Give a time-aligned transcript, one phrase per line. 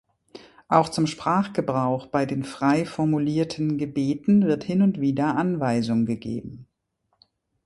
[0.67, 6.65] Auch zum Sprachgebrauch bei den frei formulierten Gebeten wird hin und wieder Anweisung gegeben.